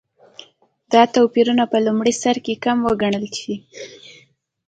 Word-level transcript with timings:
دا 0.91 1.01
توپیرونه 1.13 1.63
په 1.71 1.77
لومړي 1.85 2.13
سرکې 2.21 2.55
کم 2.63 2.77
وګڼل 2.85 3.25
شي. 3.39 3.55